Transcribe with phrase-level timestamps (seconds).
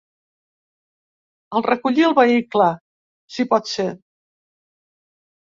[1.59, 2.71] Al recollir el vehicle,
[3.37, 3.87] si pot ser.